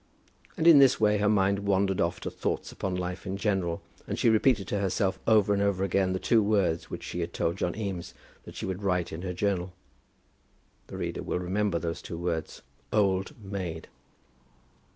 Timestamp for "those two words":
11.77-12.63